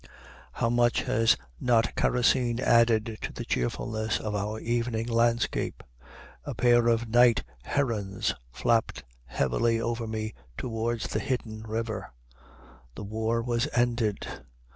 [0.53, 5.83] How much has not kerosene added to the cheerfulness of our evening landscape!
[6.43, 12.11] A pair of night herons flapped heavily over me toward the hidden river.
[12.95, 14.25] The war was ended.